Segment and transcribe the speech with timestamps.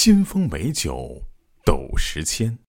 [0.00, 1.24] 新丰美酒
[1.64, 2.60] 斗十千，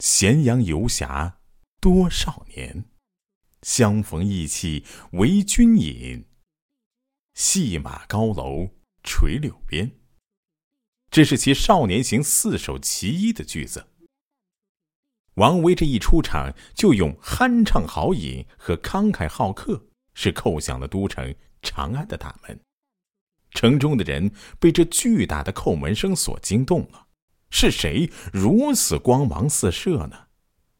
[0.00, 1.38] 咸阳游侠
[1.80, 2.84] 多少年。
[3.62, 6.24] 相逢意气为君饮，
[7.34, 8.70] 戏马高楼
[9.04, 9.92] 垂柳边。
[11.12, 13.86] 这是其《少年行》四首其一的句子。
[15.34, 21.32] 王维这一出场就用酣畅豪饮和慷慨好客，是叩响了都城
[21.62, 22.58] 长安的大门。
[23.52, 27.06] 城中的人被这巨大的叩门声所惊动了。
[27.50, 30.28] 是谁如此光芒四射呢？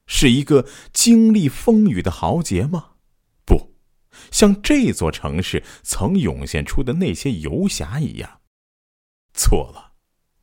[0.07, 2.93] 是一个经历风雨的豪杰吗？
[3.45, 3.75] 不，
[4.31, 8.41] 像这座城市曾涌现出的那些游侠一样。
[9.35, 9.93] 错了，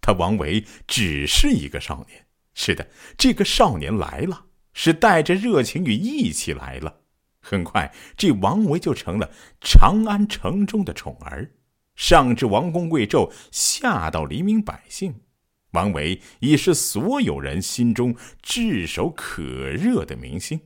[0.02, 2.26] 他王维只是一个少年。
[2.54, 7.02] 是的，这个少年来了，是带着热情与义气来了。
[7.42, 11.52] 很快，这王维就成了长安城中的宠儿。
[12.00, 15.14] 上至王公贵胄，下到黎民百姓，
[15.72, 20.62] 王维已是所有人心中炙手可热的明星。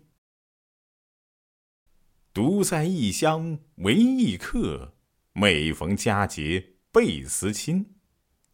[2.31, 4.93] 独在异乡为异客，
[5.33, 7.95] 每逢佳节倍思亲。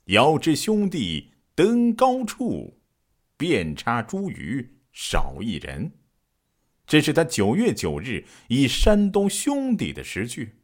[0.05, 2.81] 遥知兄弟登高处，
[3.35, 5.91] 遍插茱萸少一人。
[6.87, 10.58] 这是他九月九日以山东兄弟的诗句。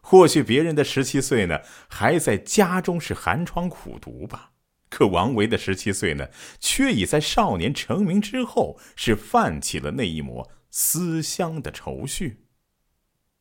[0.00, 4.52] 或许别人的十七岁呢，还在家中是寒窗苦读吧。
[4.88, 12.44] 可王维的十七岁呢，却已在少年成名之后，是泛起了那一抹思乡的愁绪。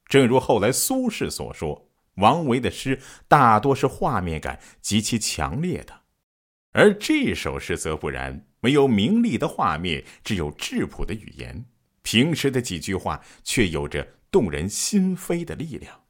[0.05, 6.01] 正如后来苏轼所说，王维的诗大多是画面感极其强烈的，
[6.73, 11.65] 而这首诗则不然，没有明丽的画面，只有质朴的语言。
[12.03, 16.03] 平时的几句话，却有着动人心扉的力量。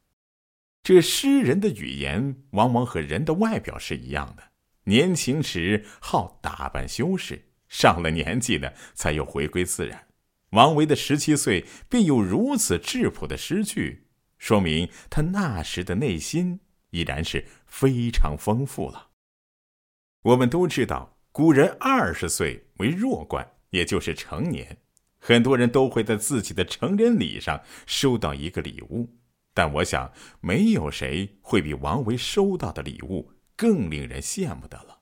[0.81, 4.43] 这诗人的语言往往和人的外表是一样的，
[4.85, 10.07] 年轻时好打扮修饰，上了年纪呢，才又回归自然。
[10.51, 14.07] 王维的十七岁便有如此质朴的诗句，
[14.39, 19.09] 说明他那时的内心已然是非常丰富了。
[20.23, 24.79] 我们都知道，古人二十岁为弱冠，也就是成年，
[25.19, 29.18] 很多人都会在自己的成人礼上收到一个礼物。
[29.59, 35.01] 但我想，没有谁会比王维收到的礼物更令人羡慕的了。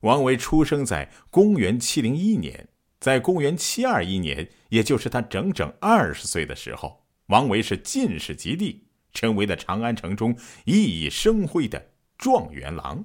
[0.00, 13.04] 王维出生在公元七零一年，在公元七二一年，也就是他整整二十岁的时候，王维是进士及第，成为了长安城中熠熠生辉的状元郎。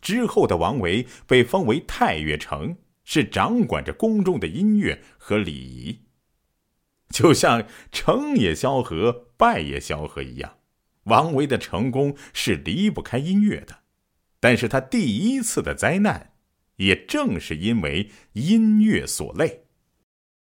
[0.00, 5.98] 之后的王维被封为太岳丞，是掌管着宫中的音乐和礼仪。
[7.12, 10.56] 就像成也萧何，败也萧何一样，
[11.04, 13.80] 王维的成功是离不开音乐的。
[14.40, 16.32] 但是他第一次的灾难，
[16.76, 19.66] 也正是因为音乐所累。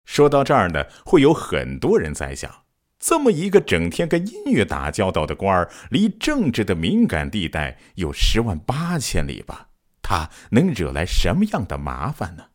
[0.06, 2.64] 说到这儿呢，会有很多人在想：
[3.00, 9.70] 这么一个整天跟音乐打交道的官儿，离政治的敏感地带有十万八千里吧？
[10.02, 12.48] 他能惹来什么样的麻烦呢？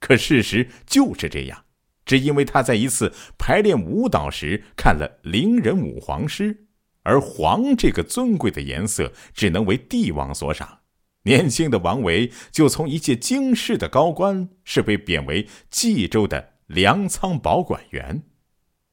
[0.00, 1.64] 可事实就是这样。
[2.08, 6.66] 只因为他在一次排练舞蹈时看了伶人舞黄师，
[7.02, 10.80] 而黄这个尊贵的颜色只能为帝王所赏。
[11.24, 18.22] 年轻的王维就从一介经世的高官，是被贬为冀州的粮仓保管员，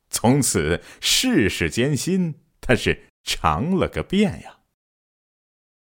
[0.09, 4.57] 从此世事艰辛，他是尝了个遍呀。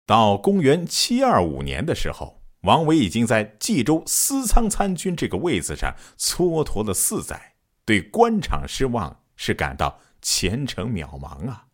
[0.06, 2.43] 到公元七二五年的时候。
[2.64, 11.68] 王维已经在冀州司仓参军这个位子上蹉跎了四载，对官场失望，是感到前程渺茫啊！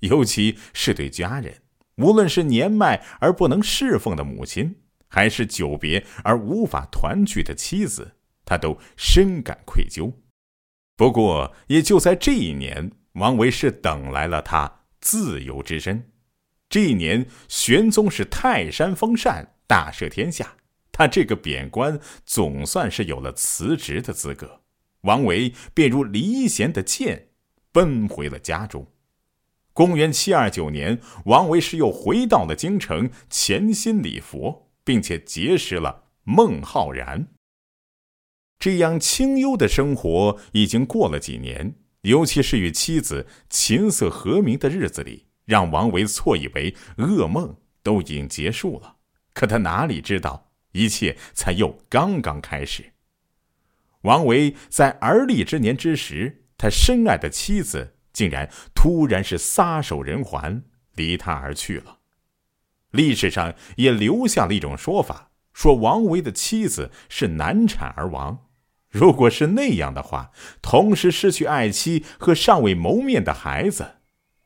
[0.00, 1.62] 尤其是对家人，
[1.98, 4.76] 无论是年迈而不能侍奉的母亲，
[5.06, 10.12] 还是久别而无法团聚的妻子，他都深感愧疚。
[10.96, 16.10] 不过，也就在这一年，王维是等来了他自由之身。
[16.68, 19.52] 这一年，玄宗是泰山封禅。
[19.66, 20.56] 大赦天下，
[20.92, 24.62] 他这个贬官总算是有了辞职的资格。
[25.02, 27.28] 王维便如离弦的箭，
[27.72, 28.86] 奔回了家中。
[29.72, 37.28] 公元七二九年，王维是又回到了京城，潜心礼佛，并且结识了孟浩然。
[38.58, 48.95] 这样清幽的生活已经过了几年，尤其是与妻子琴瑟和鸣的日子里，让王维错以为噩梦都已经结束了。
[49.36, 52.94] 可他哪里知道，一切才又刚刚开始。
[54.00, 61.98] 王维在而立之年之时，他深爱的妻子竟然突然是撒手人寰，离他而去了。
[62.92, 68.46] 历史上也留下了一种说法，说王维的妻子是难产而亡。
[68.88, 70.30] 如果是那样的话，
[70.62, 73.96] 同时失去爱妻和尚未谋面的孩子，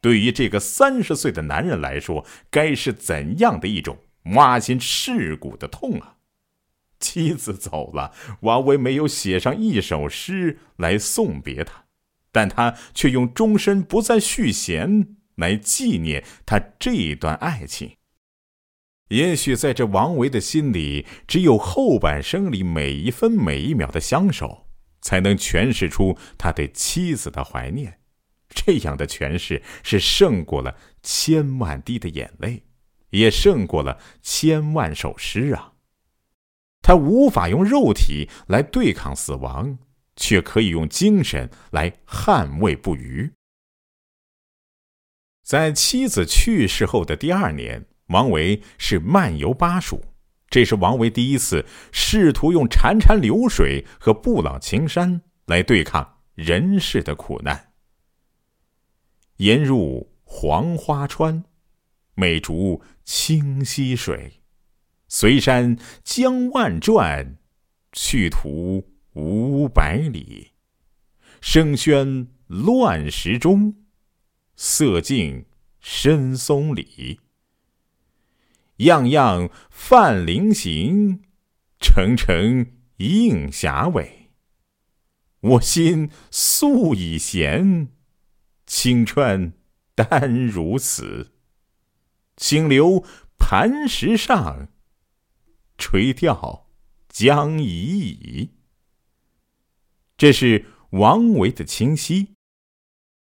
[0.01, 3.97] 对于这个三十岁的男人来说，该是怎样的一种
[4.35, 6.17] 挖心蚀骨的痛啊！
[6.99, 11.87] 妻子走了，王维没有写上一首诗来送别他，
[12.31, 17.97] 但他却用终身不再续弦来纪念他这段爱情。
[19.09, 24.69] 也许在这王维的心里，只有后半生里每一分每一秒的相守，
[25.01, 28.01] 才能诠释出他对妻子的怀念。
[28.51, 32.65] 这样的诠释是胜过了千万滴的眼泪，
[33.11, 35.75] 也胜过了千万首诗啊！
[36.83, 39.79] 他无法用肉体来对抗死亡，
[40.17, 43.33] 却可以用精神来捍卫不渝。
[45.43, 47.87] 在妻子去世后的第二年。
[48.11, 50.03] 王维是漫游巴蜀，
[50.49, 57.73] 这是王维第一次试图用潺潺流水和不老青山来对抗人世的苦难。
[59.37, 61.45] 沿入黄花川，
[62.21, 64.43] 美竹清溪水，
[65.09, 67.39] 随山江万转，
[67.95, 70.53] 去途五百里。
[71.41, 73.75] 声喧乱石中，
[74.55, 75.47] 色静
[75.81, 77.21] 深松里。
[78.77, 81.23] 样样泛菱形，
[81.81, 82.67] 澄澄
[82.99, 84.31] 映霞尾。
[85.41, 87.89] 我心素已闲，
[88.67, 89.55] 清川
[89.95, 91.33] 单如此。
[92.41, 93.05] 清流
[93.39, 94.71] 磐石上，
[95.77, 96.67] 垂钓
[97.11, 98.55] 将已矣。
[100.17, 102.35] 这是王维的清溪。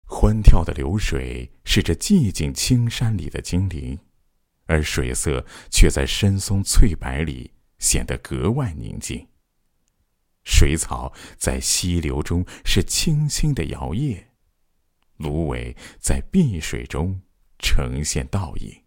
[0.05, 3.97] 欢跳的流水是这寂静青山里的精灵。
[4.67, 9.27] 而水色却在深松翠柏里显得格外宁静。
[10.43, 14.25] 水草在溪流中是轻轻的摇曳，
[15.17, 17.19] 芦苇在碧水中
[17.57, 18.80] 呈现倒影。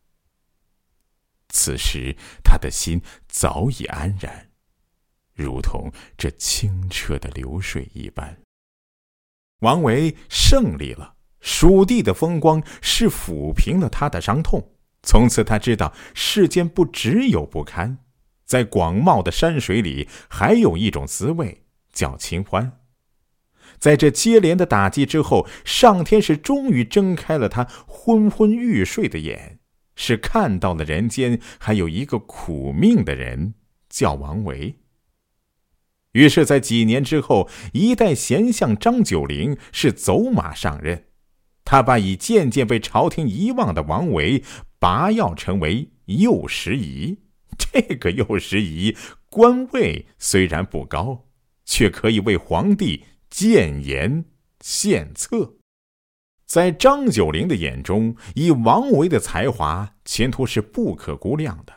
[1.54, 4.50] 此时他的心早已安然，
[5.34, 8.36] 如同这清澈的流水一般。
[9.60, 14.72] 王维胜利了，蜀地的风光是抚平了他的伤痛。
[15.04, 17.98] 从此，他知道世间不只有不堪，
[18.44, 22.80] 在广袤的山水里，还有一种滋味叫清欢。
[23.78, 29.53] 在这接连的打击之后，上天是终于睁开了他昏昏欲睡的眼，
[29.96, 33.54] 是看到了人间还有一个苦命的人，
[33.88, 34.76] 叫王维。
[36.12, 41.06] 于是，在几年之后，一代贤相张九龄是走马上任，
[41.64, 44.42] 他把已渐渐被朝廷遗忘的王维。
[44.80, 47.16] 拔要成为右拾遗，
[47.56, 48.94] 这个右拾遗
[49.30, 51.24] 官位虽然不高，
[51.64, 54.26] 却可以为皇帝谏言
[54.60, 55.56] 献策。
[56.54, 61.72] 在张九龄的眼中，以王维的才华，前途是不可估量的。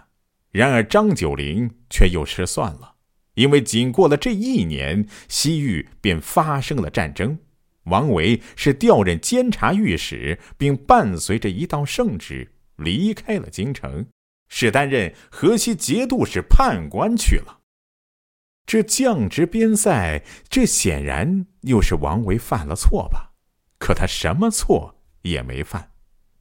[0.51, 2.93] 然而张九龄却又失算了，
[3.33, 7.39] 因为仅过了这一年，西域便发生了战争，
[7.85, 12.51] 王维是调任监察御史，并伴随着一道圣旨。
[12.75, 14.05] 离开了京城，
[14.47, 17.61] 是担任河西节度使判官去了。
[18.67, 23.33] 这降职边塞，这显然又是王维犯了错吧？
[23.87, 25.91] 可他什么错也没犯，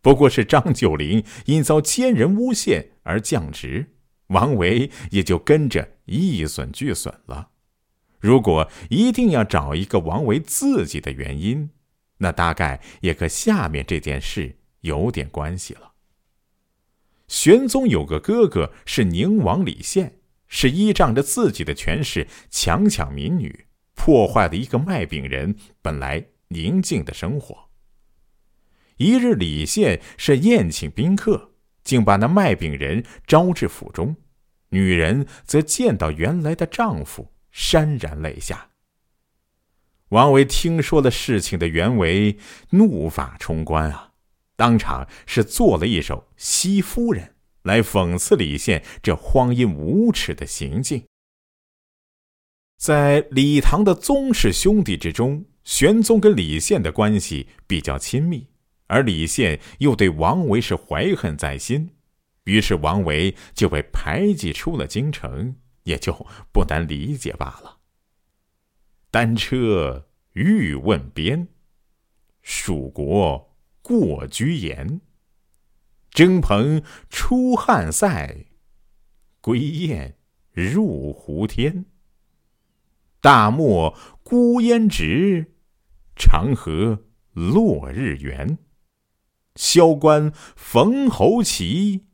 [0.00, 3.92] 不过是张九龄因遭奸人诬陷而降职，
[4.30, 7.50] 王维也就跟着一损俱损了。
[8.18, 11.70] 如果一定要找一个王维自己的原因，
[12.18, 15.92] 那大概也和下面这件事有点关系了。
[17.28, 27.70] 玄宗有个哥哥是宁王李宪，是依仗着自己的权势强抢民女，破坏了一个卖饼人本来宁静的生活。
[28.96, 31.52] 一日，李宪是宴请宾客，
[31.84, 34.16] 竟把那卖饼人招至府中，
[34.70, 38.70] 女人则见到原来的丈夫，潸然泪下。
[40.10, 42.38] 王维听说了事情的原委，
[42.70, 44.12] 怒发冲冠啊！
[44.54, 47.24] 当场是做了一首《西夫人》，
[47.62, 51.04] 来讽刺李宪这荒淫无耻的行径。
[52.78, 58.46] 在李唐的宗室兄弟之中，玄宗跟李宪的关系比较亲密，
[58.86, 61.90] 而李宪又对王维是怀恨在心，
[62.44, 67.78] 于是王维就被排挤出了京城，也就不难理解罢了。
[69.10, 71.48] 单车欲问边，
[72.40, 73.52] 蜀国。
[73.82, 75.00] 过居延，
[76.10, 78.46] 征蓬出汉塞，
[79.40, 80.16] 归雁
[80.50, 81.84] 入胡天。
[83.20, 85.54] 大漠孤烟直，
[86.16, 88.58] 长河落日圆。
[89.54, 92.06] 萧关逢侯骑，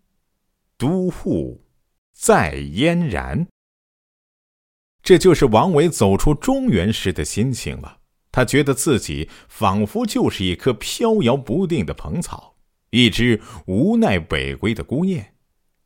[0.76, 1.64] 都护
[2.12, 3.48] 在燕然。
[5.02, 7.98] 这就是王维走出中原时的心情了。
[8.30, 12.56] 他觉得自己仿佛就是一棵飘摇不定的蓬草，
[12.90, 15.34] 一只无奈北归的孤雁。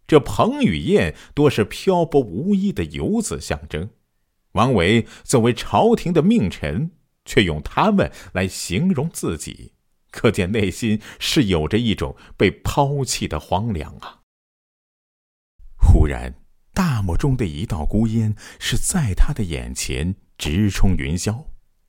[0.06, 3.90] 这蓬与雁多是漂泊无依的游子象征。
[4.52, 6.92] 王维作为朝廷的命臣，
[7.26, 9.75] 却用他们来形容自己，
[10.11, 14.21] 可见内心是有着一种被抛弃的荒凉啊！
[15.78, 16.35] 忽然，
[16.73, 21.45] 大漠中的一道孤烟是在他的眼前直冲云霄。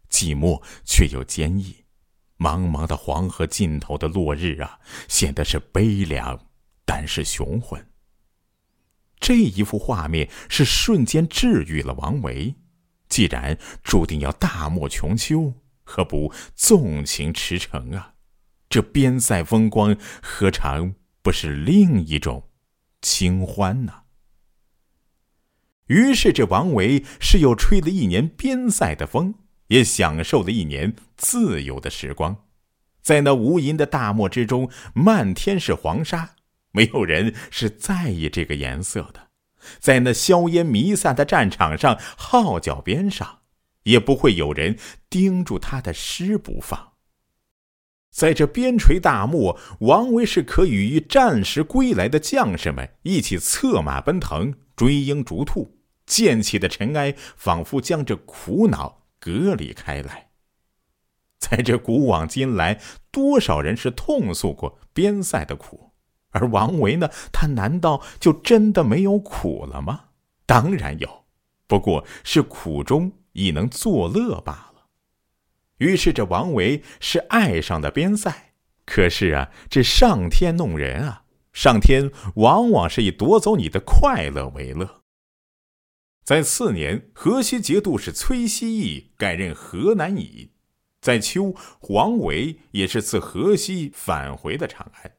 [0.09, 1.83] 寂寞却又坚毅，
[2.37, 4.79] 茫茫的黄河尽头的落日啊，
[5.09, 6.47] 显得是悲凉，
[6.85, 7.89] 但是雄浑。
[9.19, 12.55] 这一幅画面是瞬间治愈了王维。
[13.09, 18.13] 既然注定要大漠穷秋，何不纵情驰骋啊？
[18.69, 22.49] 这边塞风光，何尝不是另一种
[23.01, 23.93] 清欢呢？
[25.87, 29.35] 于是，这王维是又吹了一年边塞的风。
[29.67, 32.45] 也享受了一年自由的时光，
[33.01, 36.35] 在那无垠的大漠之中，漫天是黄沙，
[36.71, 39.26] 没有人是在意这个颜色的；
[39.79, 43.39] 在那硝烟弥散的战场上，号角边上，
[43.83, 44.77] 也不会有人
[45.09, 46.93] 盯住他的诗不放。
[48.11, 59.03] 在这边陲大漠，王维是可与战时归来的将士们一起策马奔腾，追鹰逐兔，溅起的尘埃仿佛将这苦恼。
[59.19, 60.29] 隔离开来，
[61.39, 62.79] 在这古往今来，
[63.11, 65.86] 多少人是痛诉过边塞的苦，
[66.37, 67.09] 而王维呢？
[67.31, 70.05] 他难道就真的没有苦了吗？
[70.45, 71.25] 当然有，
[71.67, 74.87] 不过是苦中亦能作乐罢了。
[75.79, 78.53] 于是这王维是爱上了边塞，
[78.85, 85.01] 可是啊，这上天弄人啊，上天往往是以夺走你的快乐为乐。
[86.23, 90.51] 在次年，河西节度使崔希义改任河南尹。
[90.99, 91.55] 在秋，
[91.89, 95.16] 王维也是自河西返回的长安。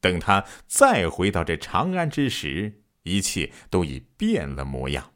[0.00, 5.12] 等他再回到这长安之时，一切都已变了模样。